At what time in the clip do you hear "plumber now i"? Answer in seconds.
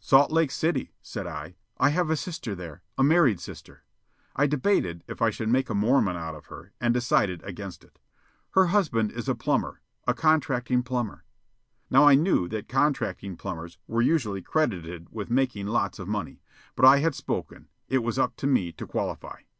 10.82-12.16